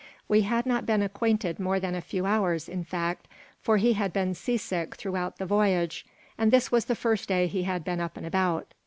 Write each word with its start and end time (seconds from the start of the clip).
We 0.27 0.41
had 0.41 0.65
not 0.65 0.87
been 0.87 1.03
acquainted 1.03 1.59
more 1.59 1.79
than 1.79 1.93
a 1.93 2.01
few 2.01 2.25
hours, 2.25 2.67
in 2.67 2.83
fact, 2.83 3.27
for 3.61 3.77
he 3.77 3.93
had 3.93 4.11
been 4.11 4.33
seasick 4.33 4.95
throughout 4.95 5.37
the 5.37 5.45
voyage 5.45 6.07
and 6.39 6.49
this 6.49 6.71
was 6.71 6.85
the 6.85 6.95
first 6.95 7.29
day 7.29 7.45
he 7.45 7.61
had 7.69 7.83
been 7.83 8.01
up 8.01 8.17
and 8.17 8.25
about. 8.25 8.73